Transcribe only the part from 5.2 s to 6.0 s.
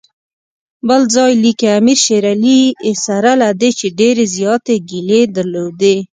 درلودې.